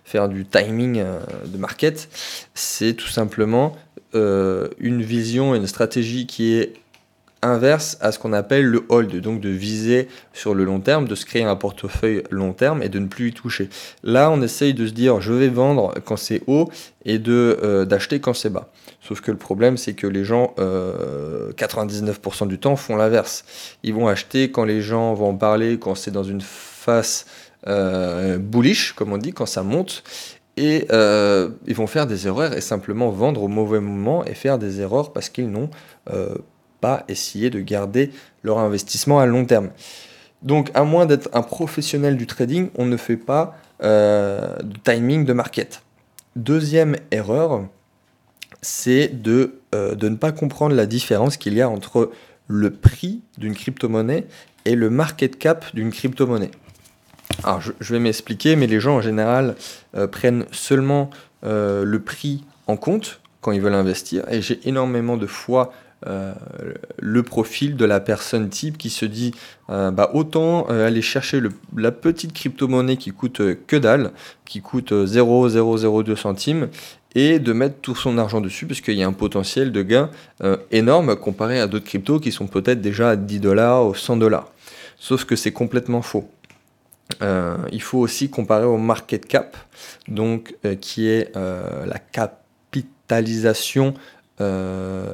faire 0.06 0.30
du 0.30 0.46
timing 0.46 1.04
de 1.46 1.58
market, 1.58 2.08
c'est 2.54 2.94
tout 2.94 3.10
simplement 3.10 3.76
une 4.14 5.02
vision, 5.02 5.56
une 5.56 5.68
stratégie 5.68 6.26
qui 6.26 6.54
est 6.54 6.74
inverse 7.42 7.98
à 8.02 8.12
ce 8.12 8.20
qu'on 8.20 8.34
appelle 8.34 8.66
le 8.66 8.86
hold, 8.90 9.16
donc 9.22 9.40
de 9.40 9.50
viser 9.50 10.08
sur 10.34 10.54
le 10.54 10.66
long 10.66 10.80
terme, 10.80 11.08
de 11.08 11.16
se 11.16 11.26
créer 11.26 11.44
un 11.44 11.56
portefeuille 11.56 12.24
long 12.32 12.54
terme 12.54 12.84
et 12.84 12.90
de 12.90 13.00
ne 13.00 13.08
plus 13.08 13.30
y 13.30 13.34
toucher. 13.34 13.70
Là, 14.04 14.30
on 14.32 14.42
essaye 14.42 14.74
de 14.74 14.86
se 14.88 14.92
dire 14.92 15.22
je 15.22 15.34
vais 15.34 15.48
vendre 15.48 15.94
quand 16.06 16.18
c'est 16.18 16.42
haut 16.48 16.70
et 17.06 17.18
de 17.18 17.58
euh, 17.64 17.86
d'acheter 17.86 18.20
quand 18.20 18.34
c'est 18.34 18.50
bas. 18.50 18.70
Sauf 19.02 19.22
que 19.22 19.32
le 19.32 19.38
problème, 19.38 19.78
c'est 19.78 19.94
que 19.94 20.08
les 20.08 20.26
gens, 20.26 20.54
99% 20.58 20.60
euh, 20.60 22.46
du 22.48 22.60
temps, 22.60 22.76
font 22.76 22.98
l'inverse. 22.98 23.46
Ils 23.84 23.94
vont 23.94 24.08
acheter 24.08 24.52
quand 24.52 24.66
les 24.66 24.82
gens 24.82 25.14
vont 25.14 25.30
en 25.30 25.36
parler, 25.36 25.80
quand 25.80 25.96
c'est 25.96 26.12
dans 26.12 26.24
une 26.24 26.42
euh, 27.68 28.38
bullish, 28.38 28.94
comme 28.94 29.14
on 29.14 29.18
dit, 29.18 29.32
quand 29.32 29.46
ça 29.46 29.64
monte. 29.64 30.04
Et 30.62 30.86
ils 30.92 31.76
vont 31.76 31.88
faire 31.88 32.06
des 32.06 32.28
erreurs 32.28 32.54
et 32.54 32.60
simplement 32.60 33.10
vendre 33.12 33.44
au 33.44 33.48
mauvais 33.48 33.80
moment 33.80 34.26
et 34.26 34.34
faire 34.34 34.60
des 34.60 34.82
erreurs 34.82 35.14
parce 35.14 35.30
qu'ils 35.30 35.50
n'ont 35.50 35.70
pas 36.82 37.04
essayer 37.08 37.50
de 37.50 37.60
garder 37.62 38.12
leur 38.44 38.60
investissement 38.60 39.20
à 39.20 39.26
long 39.26 39.46
terme. 39.46 39.70
Donc, 40.42 40.72
à 40.74 40.84
moins 40.84 41.06
d'être 41.06 41.30
un 41.34 41.42
professionnel 41.42 42.16
du 42.16 42.26
trading, 42.26 42.70
on 42.76 42.86
ne 42.86 42.98
fait 42.98 43.18
pas 43.18 43.58
euh, 43.84 44.58
de 44.60 44.78
timing 44.78 45.26
de 45.26 45.34
market. 45.34 45.82
Deuxième 46.36 46.96
erreur, 47.12 47.66
c'est 48.62 49.10
de, 49.10 49.60
euh, 49.76 49.96
de 49.96 50.10
ne 50.10 50.16
pas 50.16 50.32
comprendre 50.32 50.76
la 50.76 50.86
différence 50.86 51.38
qu'il 51.38 51.54
y 51.56 51.62
a 51.62 51.70
entre 51.70 52.12
le 52.48 52.72
prix 52.72 53.22
d'une 53.38 53.54
crypto-monnaie 53.54 54.26
est 54.66 54.76
le 54.76 54.90
market 54.90 55.38
cap 55.38 55.66
d'une 55.76 55.92
crypto-monnaie. 55.92 56.52
Alors 57.44 57.62
je, 57.62 57.94
vais 57.94 58.00
m'expliquer, 58.00 58.56
mais 58.56 58.68
les 58.68 58.80
gens 58.80 58.98
en 58.98 59.02
général 59.02 59.56
euh, 59.96 60.08
prennent 60.08 60.46
seulement 60.52 61.10
euh, 61.46 61.84
le 61.84 62.00
prix 62.00 62.44
en 62.68 62.78
compte 62.78 63.22
quand 63.42 63.52
ils 63.52 63.62
veulent 63.62 63.74
investir. 63.74 64.24
Et 64.30 64.42
j'ai 64.42 64.60
énormément 64.68 65.18
de 65.18 65.26
fois 65.26 65.72
euh, 66.08 66.34
le 66.98 67.24
profil 67.24 67.76
de 67.76 67.86
la 67.86 68.00
personne 68.00 68.50
type 68.50 68.78
qui 68.78 68.90
se 68.90 69.06
dit 69.06 69.34
bah, 69.68 70.12
autant 70.14 70.66
aller 70.66 71.02
chercher 71.02 71.42
la 71.76 71.92
petite 71.92 72.34
crypto-monnaie 72.34 72.98
qui 72.98 73.12
coûte 73.12 73.42
que 73.68 73.76
dalle, 73.76 74.12
qui 74.46 74.62
coûte 74.62 74.94
0,002 74.94 76.16
centimes, 76.16 76.70
et 77.16 77.40
de 77.40 77.54
mettre 77.54 77.76
tout 77.82 77.96
son 77.96 78.18
argent 78.18 78.40
dessus 78.40 78.66
parce 78.66 78.82
qu'il 78.82 78.96
y 78.96 79.04
a 79.04 79.08
un 79.08 79.14
potentiel 79.14 79.72
de 79.72 79.82
gain 79.82 80.10
énorme 80.72 81.16
comparé 81.16 81.60
à 81.60 81.68
d'autres 81.68 81.86
cryptos 81.86 82.20
qui 82.20 82.32
sont 82.32 82.48
peut-être 82.48 82.82
déjà 82.82 83.12
à 83.12 83.16
10 83.16 83.40
dollars 83.40 83.86
ou 83.88 83.96
100 83.96 84.18
dollars. 84.18 84.52
Sauf 84.98 85.24
que 85.26 85.36
c'est 85.36 85.54
complètement 85.54 86.02
faux. 86.02 86.30
Euh, 87.22 87.58
il 87.72 87.82
faut 87.82 88.00
aussi 88.00 88.30
comparer 88.30 88.66
au 88.66 88.78
market 88.78 89.26
cap, 89.26 89.58
donc, 90.08 90.56
euh, 90.66 90.76
qui 90.76 91.08
est 91.08 91.36
euh, 91.36 91.86
la 91.86 92.00
capitalisation, 92.00 93.94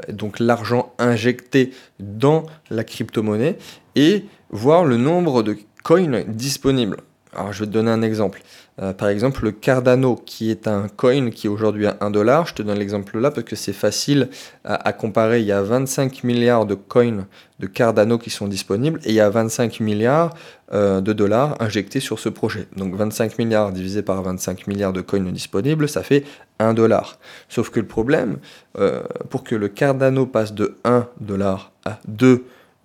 donc 0.08 0.38
l'argent 0.40 0.94
injecté 1.00 1.72
dans 2.00 2.46
la 2.70 2.84
crypto-monnaie, 2.84 3.58
et 3.96 4.26
voir 4.52 4.86
le 4.86 4.98
nombre 4.98 5.42
de 5.42 5.58
coins 5.84 6.22
disponibles. 6.28 6.98
Alors 7.34 7.52
je 7.52 7.62
vais 7.62 7.66
te 7.66 7.72
donner 7.72 7.90
un 7.90 8.04
exemple. 8.04 8.44
Euh, 8.82 8.92
par 8.92 9.08
exemple, 9.08 9.46
le 9.46 9.52
Cardano, 9.52 10.16
qui 10.16 10.52
est 10.52 10.68
un 10.68 10.88
coin 10.90 11.30
qui 11.30 11.48
est 11.48 11.50
aujourd'hui 11.50 11.88
à 11.88 11.98
1 12.02 12.12
dollar. 12.12 12.46
Je 12.46 12.56
te 12.56 12.62
donne 12.62 12.78
l'exemple 12.78 13.18
là 13.20 13.32
parce 13.32 13.48
que 13.48 13.56
c'est 13.56 13.74
facile 13.74 14.30
à, 14.66 14.92
comparer. 14.92 15.40
Il 15.40 15.46
y 15.46 15.54
a 15.54 15.62
25 15.62 16.24
milliards 16.24 16.66
de 16.66 16.76
coins 16.76 17.26
de 17.60 17.68
Cardano 17.68 18.18
qui 18.18 18.30
sont 18.30 18.48
disponibles 18.48 19.00
et 19.06 19.10
il 19.10 19.16
y 19.16 19.22
a 19.22 19.30
25 19.30 19.80
milliards 19.80 20.34
euh, 20.74 21.00
de 21.00 21.14
dollars 21.14 21.56
injectés 21.62 22.02
sur 22.02 22.20
ce 22.20 22.28
projet. 22.28 22.68
Donc 22.76 22.96
25 22.96 23.38
milliards 23.40 23.72
divisé 23.72 24.02
par 24.02 24.22
25 24.22 24.68
milliards 24.68 24.94
de 24.94 25.02
coins 25.02 25.22
disponibles, 25.22 25.88
ça 25.88 26.04
fait 26.04 26.26
1 26.60 26.74
dollar. 26.74 27.18
Sauf 27.48 27.70
que 27.70 27.80
le 27.80 27.88
problème, 27.88 28.38
euh, 28.78 29.04
pour 29.30 29.46
que 29.46 29.56
le 29.56 29.70
Cardano 29.70 30.26
passe 30.26 30.54
de 30.54 30.76
1 30.84 31.08
dollar 31.22 31.72
à 31.86 32.00
2 32.08 32.28
dollars, 32.28 32.42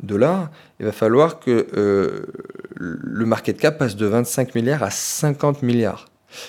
il 0.08 0.86
va 0.86 0.92
falloir 0.92 1.40
que 1.40 1.66
euh, 1.76 2.26
le 2.76 3.26
market 3.26 3.58
cap 3.58 3.78
passe 3.78 3.96
de 3.96 4.06
25 4.06 4.54
milliards 4.54 4.82
à 4.82 4.90
50 4.90 5.62
milliards. 5.62 6.06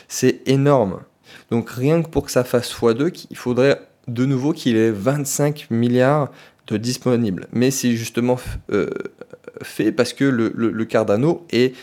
C'est 0.08 0.42
énorme. 0.46 1.02
Donc 1.50 1.70
rien 1.70 2.02
que 2.02 2.08
pour 2.08 2.26
que 2.26 2.32
ça 2.32 2.44
fasse 2.44 2.74
x2, 2.74 3.26
il 3.30 3.38
faudrait 3.38 3.82
de 4.08 4.26
nouveau 4.26 4.54
qu'il 4.54 4.78
ait 4.78 4.92
25 4.92 5.68
milliards 5.70 6.32
de 6.68 6.78
disponibles. 6.78 7.48
Mais 7.52 7.72
c'est 7.72 7.92
justement 7.92 8.40
euh, 8.72 8.90
fait 9.62 9.92
parce 9.92 10.14
que 10.14 10.26
le, 10.26 10.86
Cardano 10.86 11.46
est 11.52 11.76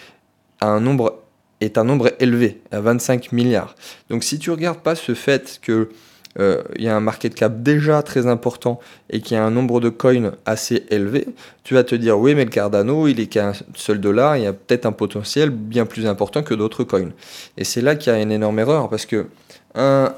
un 0.61 0.81
nombre 0.81 1.23
est 1.61 1.77
un 1.77 1.83
nombre 1.83 2.13
élevé, 2.21 2.61
à 2.71 2.81
25 2.81 3.33
milliards. 3.33 3.75
Donc 4.11 4.23
si 4.23 4.39
tu 4.39 4.53
regardes 4.53 4.79
pas 4.79 4.95
ce 4.95 5.15
fait 5.15 5.59
que 5.61 5.89
il 6.39 6.85
y 6.85 6.89
a 6.89 6.97
un 6.97 7.01
market 7.01 7.35
cap 7.35 7.63
déjà 7.63 8.03
très 8.03 8.27
important 8.27 8.79
et 9.11 9.21
qu'il 9.21 9.37
y 9.37 9.41
a 9.41 9.45
un 9.45 9.51
nombre 9.51 9.81
de 9.81 9.89
coins 9.89 10.33
assez 10.47 10.85
élevé, 10.91 11.27
tu 11.65 11.75
vas 11.75 11.85
te 11.85 11.95
dire 11.95 12.19
oui 12.19 12.35
mais 12.35 12.45
le 12.45 12.51
Cardano 12.51 13.09
il 13.09 13.19
est 13.19 13.27
qu'un 13.27 13.53
seul 13.75 14.01
dollar, 14.01 14.37
il 14.37 14.45
y 14.45 14.47
a 14.47 14.53
peut-être 14.53 14.87
un 14.87 14.93
potentiel 14.93 15.51
bien 15.51 15.85
plus 15.85 16.07
important 16.07 16.43
que 16.43 16.55
d'autres 16.55 16.85
coins. 16.85 17.11
Et 17.57 17.65
c'est 17.65 17.81
là 17.81 17.97
qu'il 17.97 18.13
y 18.13 18.17
a 18.17 18.21
une 18.21 18.33
énorme 18.33 18.59
erreur 18.59 18.89
parce 18.89 19.07
que 19.07 19.27
un, 19.75 20.13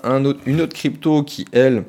une 0.47 0.61
autre 0.61 0.75
crypto 0.75 1.23
qui 1.23 1.47
elle 1.53 1.85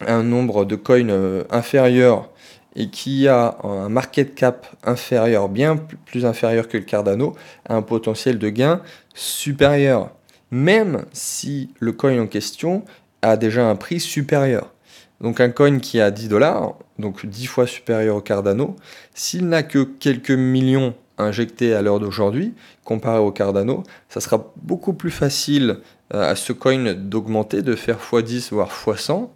a 0.00 0.14
un 0.14 0.22
nombre 0.22 0.64
de 0.64 0.76
coins 0.76 1.08
euh, 1.08 1.44
inférieur 1.50 2.28
et 2.74 2.90
qui 2.90 3.26
a 3.26 3.56
un 3.64 3.88
market 3.88 4.34
cap 4.34 4.66
inférieur, 4.84 5.48
bien 5.48 5.76
plus 5.76 6.26
inférieur 6.26 6.68
que 6.68 6.76
le 6.76 6.84
Cardano, 6.84 7.34
a 7.68 7.74
un 7.74 7.82
potentiel 7.82 8.38
de 8.38 8.50
gain 8.50 8.82
supérieur. 9.14 10.10
Même 10.50 11.06
si 11.12 11.70
le 11.80 11.92
coin 11.92 12.20
en 12.20 12.26
question 12.26 12.84
a 13.30 13.36
déjà 13.36 13.68
un 13.68 13.76
prix 13.76 14.00
supérieur. 14.00 14.72
Donc 15.20 15.40
un 15.40 15.48
coin 15.48 15.78
qui 15.78 16.00
a 16.00 16.10
10 16.10 16.28
dollars, 16.28 16.74
donc 16.98 17.24
10 17.24 17.46
fois 17.46 17.66
supérieur 17.66 18.16
au 18.16 18.20
Cardano, 18.20 18.76
s'il 19.14 19.48
n'a 19.48 19.62
que 19.62 19.82
quelques 19.82 20.30
millions 20.30 20.94
injectés 21.18 21.74
à 21.74 21.80
l'heure 21.80 22.00
d'aujourd'hui, 22.00 22.54
comparé 22.84 23.18
au 23.18 23.32
Cardano, 23.32 23.82
ça 24.08 24.20
sera 24.20 24.52
beaucoup 24.56 24.92
plus 24.92 25.10
facile 25.10 25.78
euh, 26.14 26.30
à 26.30 26.36
ce 26.36 26.52
coin 26.52 26.94
d'augmenter, 26.94 27.62
de 27.62 27.74
faire 27.74 27.98
x10 27.98 28.50
voire 28.52 28.68
x100, 28.68 29.30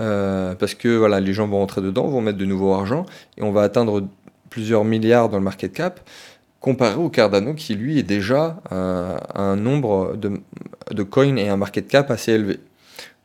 euh, 0.00 0.54
parce 0.54 0.74
que 0.74 0.96
voilà, 0.96 1.20
les 1.20 1.32
gens 1.32 1.48
vont 1.48 1.58
rentrer 1.58 1.80
dedans, 1.80 2.06
vont 2.08 2.20
mettre 2.20 2.38
de 2.38 2.44
nouveau 2.44 2.74
argent, 2.74 3.06
et 3.38 3.42
on 3.42 3.52
va 3.52 3.62
atteindre 3.62 4.06
plusieurs 4.50 4.84
milliards 4.84 5.30
dans 5.30 5.38
le 5.38 5.44
market 5.44 5.72
cap, 5.72 6.00
comparé 6.60 6.96
au 6.96 7.08
Cardano 7.08 7.54
qui 7.54 7.74
lui 7.74 7.98
est 7.98 8.04
déjà 8.04 8.60
euh, 8.72 9.16
un 9.34 9.56
nombre 9.56 10.16
de, 10.16 10.32
de 10.90 11.02
coins 11.02 11.36
et 11.36 11.48
un 11.48 11.56
market 11.56 11.88
cap 11.88 12.10
assez 12.10 12.32
élevé. 12.32 12.58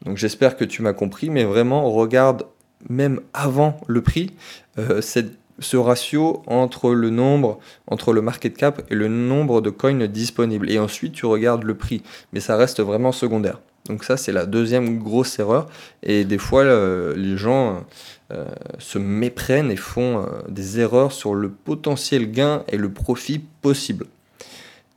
Donc 0.06 0.18
j'espère 0.18 0.56
que 0.56 0.66
tu 0.66 0.82
m'as 0.82 0.94
compris, 0.94 1.30
mais 1.30 1.44
vraiment 1.44 1.92
regarde 1.92 2.46
même 2.88 3.20
avant 3.34 3.78
le 3.88 4.02
prix 4.02 4.32
euh, 4.78 5.02
ce 5.02 5.76
ratio 5.76 6.42
entre 6.48 6.94
le 6.94 7.10
nombre, 7.10 7.60
entre 7.88 8.14
le 8.14 8.22
market 8.22 8.56
cap 8.56 8.82
et 8.90 8.96
le 8.96 9.10
nombre 9.10 9.60
de 9.60 9.70
coins 9.70 10.08
disponibles. 10.08 10.72
Et 10.72 10.80
ensuite 10.80 11.14
tu 11.14 11.26
regardes 11.26 11.64
le 11.64 11.76
prix, 11.76 12.02
mais 12.32 12.40
ça 12.40 12.56
reste 12.56 12.80
vraiment 12.80 13.12
secondaire. 13.12 13.60
Donc 13.88 14.06
ça 14.06 14.16
c'est 14.16 14.32
la 14.32 14.46
deuxième 14.46 15.00
grosse 15.00 15.38
erreur. 15.40 15.68
Et 16.02 16.24
des 16.24 16.38
fois 16.38 16.64
euh, 16.64 17.14
les 17.18 17.36
gens 17.36 17.84
euh, 18.32 18.46
se 18.78 19.00
méprennent 19.00 19.72
et 19.72 19.76
font 19.76 20.26
des 20.48 20.80
erreurs 20.80 21.12
sur 21.12 21.36
le 21.36 21.50
potentiel 21.50 22.32
gain 22.32 22.64
et 22.70 22.78
le 22.78 22.94
profit 22.94 23.40
possible. 23.62 24.06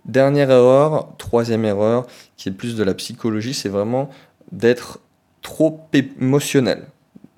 Dernière 0.05 0.51
erreur, 0.51 1.15
troisième 1.17 1.65
erreur, 1.65 2.07
qui 2.37 2.49
est 2.49 2.53
plus 2.53 2.75
de 2.75 2.83
la 2.83 2.93
psychologie, 2.93 3.55
c'est 3.55 3.69
vraiment 3.69 4.11
d'être 4.53 5.01
trop 5.41 5.81
émotionnel. 5.93 6.87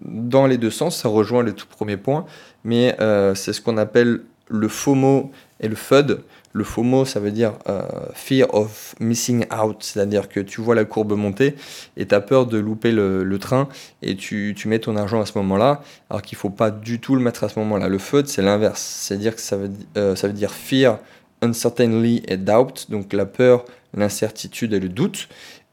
Dans 0.03 0.47
les 0.47 0.59
deux 0.59 0.71
sens, 0.71 1.01
ça 1.01 1.09
rejoint 1.09 1.43
le 1.43 1.55
tout 1.55 1.67
premier 1.67 1.97
point, 1.97 2.27
mais 2.63 2.95
euh, 3.01 3.35
c'est 3.35 3.53
ce 3.53 3.63
qu'on 3.63 3.79
appelle 3.79 4.21
le 4.49 4.69
FOMO 4.69 5.31
et 5.61 5.69
le 5.69 5.75
FUD. 5.75 6.21
Le 6.53 6.63
FOMO, 6.63 7.05
ça 7.05 7.19
veut 7.19 7.31
dire 7.31 7.55
euh, 7.69 7.83
Fear 8.13 8.53
of 8.55 8.95
Missing 9.01 9.47
Out, 9.53 9.79
c'est-à-dire 9.81 10.29
que 10.29 10.41
tu 10.41 10.61
vois 10.61 10.75
la 10.75 10.85
courbe 10.85 11.15
monter 11.15 11.57
et 11.97 12.07
tu 12.07 12.15
as 12.15 12.21
peur 12.21 12.47
de 12.47 12.59
louper 12.59 12.93
le, 12.93 13.39
train 13.39 13.69
et 14.03 14.15
tu, 14.15 14.55
mets 14.67 14.79
ton 14.79 14.97
argent 14.97 15.21
à 15.21 15.27
ce 15.27 15.37
moment-là, 15.39 15.83
alors 16.11 16.23
qu'il 16.23 16.37
ne 16.37 16.41
faut 16.41 16.51
pas 16.51 16.71
du 16.71 17.01
tout 17.01 17.17
le 17.17 17.23
mettre 17.23 17.43
à 17.45 17.49
ce 17.49 17.59
moment-là. 17.59 17.89
Le 17.89 17.99
FUD, 17.99 18.27
c'est 18.29 18.43
l'inverse, 18.43 18.83
c'est-à-dire 18.83 19.35
que 19.35 19.41
ça 19.41 19.57
veut, 19.57 19.71
euh, 19.97 20.15
ça 20.15 20.29
veut 20.29 20.33
dire 20.33 20.53
Fear, 20.53 20.99
Uncertainty 21.43 22.23
et 22.29 22.37
Doubt, 22.37 22.87
donc 22.89 23.13
la 23.13 23.27
peur, 23.27 23.65
l'incertitude 23.97 24.73
et 24.75 24.81
le 24.81 24.89
doute. 24.89 25.29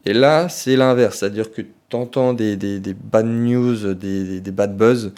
Et 0.05 0.13
là, 0.13 0.49
c'est 0.49 0.75
l'inverse, 0.75 1.19
c'est-à-dire 1.19 1.51
que 1.51 1.61
tu 1.61 1.95
entends 1.95 2.33
des, 2.33 2.55
bad 3.03 3.25
news, 3.25 3.93
des, 3.93 4.41
bad 4.51 4.75
buzz, 4.75 5.13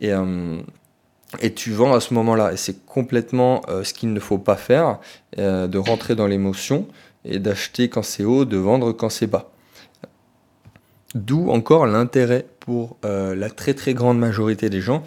et, 0.00 0.12
euh, 0.12 0.60
et 1.40 1.52
tu 1.52 1.72
vends 1.72 1.94
à 1.94 2.00
ce 2.00 2.14
moment-là. 2.14 2.52
Et 2.52 2.56
c'est 2.56 2.86
complètement 2.86 3.62
euh, 3.68 3.84
ce 3.84 3.92
qu'il 3.92 4.12
ne 4.12 4.20
faut 4.20 4.38
pas 4.38 4.56
faire, 4.56 4.98
euh, 5.38 5.66
de 5.66 5.78
rentrer 5.78 6.14
dans 6.14 6.26
l'émotion 6.26 6.86
et 7.24 7.38
d'acheter 7.38 7.88
quand 7.88 8.02
c'est 8.02 8.24
haut, 8.24 8.44
de 8.44 8.56
vendre 8.56 8.92
quand 8.92 9.10
c'est 9.10 9.26
bas. 9.26 9.50
D'où 11.14 11.50
encore 11.50 11.86
l'intérêt 11.86 12.46
pour 12.58 12.96
la 13.04 13.48
très 13.48 13.74
très 13.74 13.94
grande 13.94 14.18
majorité 14.18 14.68
des 14.68 14.80
gens 14.80 15.04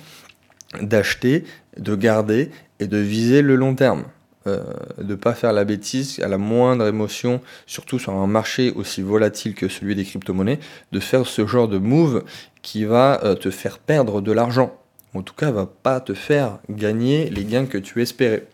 d'acheter, 0.81 1.43
de 1.77 1.95
garder 1.95 2.49
et 2.79 2.87
de 2.87 2.97
viser 2.97 3.41
le 3.41 3.55
long 3.55 3.75
terme. 3.75 4.03
Euh, 4.47 4.63
de 4.97 5.11
ne 5.11 5.15
pas 5.15 5.33
faire 5.33 5.53
la 5.53 5.63
bêtise 5.63 6.19
à 6.23 6.27
la 6.27 6.37
moindre 6.37 6.87
émotion, 6.87 7.41
surtout 7.65 7.99
sur 7.99 8.13
un 8.13 8.27
marché 8.27 8.71
aussi 8.75 9.01
volatile 9.01 9.53
que 9.53 9.67
celui 9.67 9.95
des 9.95 10.05
crypto-monnaies, 10.05 10.59
de 10.91 10.99
faire 10.99 11.25
ce 11.25 11.45
genre 11.45 11.67
de 11.67 11.77
move 11.77 12.23
qui 12.61 12.85
va 12.85 13.23
euh, 13.23 13.35
te 13.35 13.51
faire 13.51 13.77
perdre 13.77 14.21
de 14.21 14.31
l'argent. 14.31 14.75
En 15.13 15.21
tout 15.21 15.33
cas, 15.33 15.51
va 15.51 15.65
pas 15.65 15.99
te 15.99 16.13
faire 16.13 16.59
gagner 16.69 17.29
les 17.29 17.43
gains 17.43 17.65
que 17.65 17.77
tu 17.77 18.01
espérais. 18.01 18.47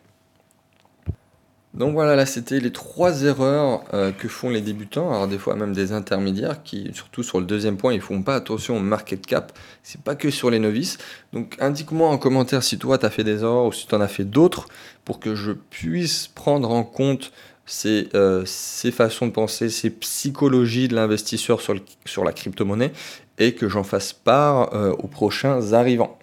Donc 1.73 1.93
voilà, 1.93 2.15
là 2.15 2.27
c'était 2.27 2.59
les 2.59 2.71
trois 2.71 3.23
erreurs 3.23 3.83
euh, 3.95 4.11
que 4.11 4.27
font 4.27 4.51
les 4.51 4.61
débutants, 4.61 5.11
alors 5.11 5.27
des 5.27 5.39
fois 5.39 5.55
même 5.55 5.73
des 5.73 5.91
intermédiaires 5.91 6.61
qui, 6.61 6.91
surtout 6.93 7.23
sur 7.23 7.39
le 7.39 7.47
deuxième 7.47 7.77
point, 7.77 7.93
ils 7.93 8.01
font 8.01 8.21
pas 8.21 8.35
attention 8.35 8.77
au 8.77 8.79
market 8.79 9.25
cap, 9.25 9.57
c'est 9.81 10.01
pas 10.01 10.13
que 10.13 10.29
sur 10.29 10.51
les 10.51 10.59
novices. 10.59 10.99
Donc 11.33 11.55
indique-moi 11.59 12.07
en 12.07 12.19
commentaire 12.19 12.61
si 12.61 12.77
toi 12.77 12.99
tu 12.99 13.07
as 13.07 13.09
fait 13.09 13.23
des 13.23 13.41
erreurs 13.41 13.65
ou 13.65 13.71
si 13.73 13.87
tu 13.87 13.95
as 13.95 14.07
fait 14.07 14.23
d'autres 14.23 14.67
pour 15.03 15.19
que 15.19 15.33
je 15.33 15.51
puisse 15.51 16.27
prendre 16.27 16.69
en 16.69 16.83
compte 16.83 17.31
ces, 17.65 18.09
euh, 18.13 18.45
façons 18.91 19.25
de 19.25 19.31
penser, 19.31 19.69
ces 19.69 19.89
psychologies 19.89 20.87
de 20.87 20.95
l'investisseur 20.95 21.59
sur, 21.59 21.75
sur 22.05 22.23
la 22.23 22.33
crypto-monnaie 22.33 22.91
et 23.39 23.55
que 23.55 23.67
j'en 23.67 23.83
fasse 23.83 24.13
part 24.13 24.75
euh, 24.75 24.91
aux 24.91 25.07
prochains 25.07 25.73
arrivants. 25.73 26.19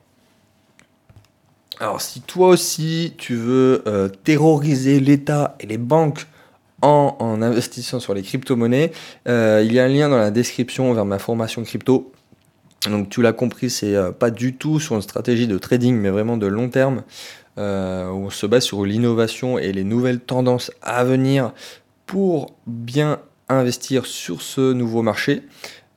Alors 1.80 2.02
si 2.02 2.20
toi 2.20 2.48
aussi 2.48 3.14
tu 3.16 3.34
veux 3.34 3.82
euh, 3.86 4.08
terroriser 4.08 5.00
l'État 5.00 5.56
et 5.60 5.66
les 5.66 5.78
banques 5.78 6.26
en, 6.82 7.40
investissant 7.42 8.00
sur 8.00 8.12
les 8.14 8.22
crypto-monnaies, 8.22 8.92
euh, 9.28 9.62
il 9.64 9.72
y 9.72 9.80
a 9.80 9.84
un 9.84 9.88
lien 9.88 10.08
dans 10.10 10.18
la 10.18 10.30
description 10.30 10.92
vers 10.92 11.06
ma 11.06 11.18
formation 11.18 11.62
crypto. 11.62 12.12
Donc 12.90 13.08
tu 13.08 13.22
l'as 13.22 13.32
compris, 13.32 13.70
c'est 13.70 13.94
euh, 13.94 14.12
pas 14.12 14.30
du 14.30 14.56
tout 14.56 14.78
sur 14.78 14.94
une 14.94 15.02
stratégie 15.02 15.46
de 15.46 15.56
trading, 15.56 15.96
mais 15.96 16.10
vraiment 16.10 16.36
de 16.36 16.46
long 16.46 16.68
terme. 16.68 17.02
on 17.56 18.28
se 18.28 18.44
base 18.44 18.64
sur 18.64 18.84
l'innovation 18.84 19.58
et 19.58 19.72
les 19.72 19.84
nouvelles 19.84 20.20
tendances 20.20 20.70
à 20.82 21.02
venir 21.04 21.52
pour 22.04 22.54
bien 22.66 23.20
investir 23.48 24.04
sur 24.04 24.42
ce 24.42 24.74
nouveau 24.74 25.00
marché. 25.00 25.44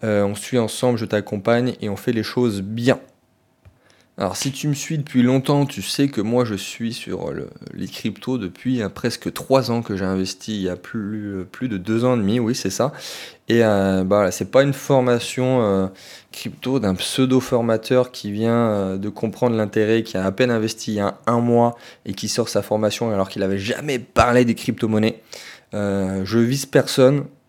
on 0.01 0.35
suit 0.35 0.59
ensemble, 0.59 0.97
je 0.97 1.05
t'accompagne 1.05 1.75
et 1.81 1.89
on 1.89 1.97
fait 1.97 2.13
les 2.13 2.23
choses 2.23 2.61
bien. 2.61 2.99
Alors 4.19 4.37
si 4.37 4.51
tu 4.51 4.67
me 4.67 4.75
suis 4.75 4.99
depuis 4.99 5.23
longtemps, 5.23 5.65
tu 5.65 5.81
sais 5.81 6.07
que 6.07 6.21
moi 6.21 6.45
je 6.45 6.53
suis 6.53 6.93
sur 6.93 7.33
les 7.73 7.87
cryptos 7.87 8.37
depuis 8.37 8.83
euh, 8.83 8.87
presque 8.87 9.33
3 9.33 9.71
ans 9.71 9.81
que 9.81 9.97
j'ai 9.97 10.05
investi, 10.05 10.55
il 10.55 10.61
y 10.61 10.69
a 10.69 10.75
plus, 10.75 11.33
euh, 11.33 11.67
de 11.67 11.77
2 11.77 12.05
ans 12.05 12.13
et 12.13 12.19
demi, 12.19 12.39
oui 12.39 12.53
c'est 12.53 12.69
ça. 12.69 12.93
Et 13.49 13.63
euh, 13.63 14.03
bah, 14.03 14.29
c'est 14.29 14.51
pas 14.51 14.61
une 14.61 14.73
formation 14.73 15.63
euh, 15.63 15.87
crypto 16.31 16.79
d'un 16.79 16.93
pseudo-formateur 16.93 18.11
qui 18.11 18.31
vient 18.31 18.97
de 18.97 19.09
comprendre 19.09 19.55
l'intérêt, 19.55 20.03
qui 20.03 20.15
a 20.15 20.25
à 20.25 20.31
peine 20.31 20.51
investi 20.51 20.91
il 20.91 20.95
y 20.97 20.99
a 20.99 21.17
un 21.25 21.39
mois 21.39 21.75
et 22.05 22.13
qui 22.13 22.27
sort 22.27 22.49
sa 22.49 22.61
formation 22.61 23.11
alors 23.11 23.29
qu'il 23.29 23.41
n'avait 23.41 23.57
jamais 23.57 23.97
parlé 23.97 24.45
des 24.45 24.53
crypto-monnaies. 24.53 25.23
je 25.73 26.37
vise 26.37 26.67
personne, 26.67 27.17
euh, 27.21 27.42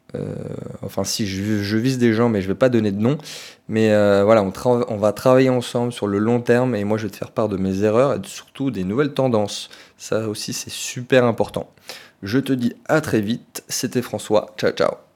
enfin, 0.83 1.05
si 1.05 1.27
je, 1.27 1.77
vise 1.77 1.99
des 1.99 2.13
gens, 2.13 2.29
mais 2.29 2.43
je 2.43 2.49
vais 2.49 2.55
pas 2.55 2.69
donner 2.69 2.93
de 2.93 3.01
nom. 3.01 3.19
Mais 3.69 3.93
euh, 3.93 4.25
voilà, 4.25 4.43
on, 4.43 4.97
va 4.97 5.13
travailler 5.13 5.51
ensemble 5.51 5.93
sur 5.93 6.07
le 6.07 6.19
long 6.19 6.41
terme 6.41 6.75
et 6.75 6.85
moi 6.85 6.99
je 6.99 7.05
vais 7.05 7.11
te 7.11 7.17
faire 7.17 7.31
part 7.31 7.49
de 7.49 7.57
mes 7.57 7.83
erreurs 7.83 8.15
et 8.15 8.21
surtout 8.25 8.71
des 8.71 8.85
nouvelles 8.85 9.15
tendances. 9.15 9.71
Ça 9.97 10.29
aussi, 10.29 10.53
c'est 10.53 10.71
super 10.71 11.25
important. 11.25 11.71
Je 12.23 12.39
te 12.39 12.53
dis 12.53 12.75
à 12.87 13.01
très 13.01 13.21
vite. 13.21 13.65
C'était 13.69 14.03
François. 14.03 14.55
Ciao, 14.59 14.73
ciao. 14.73 15.14